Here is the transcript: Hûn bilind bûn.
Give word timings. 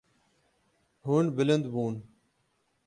Hûn 1.05 1.25
bilind 1.35 1.65
bûn. 1.73 1.95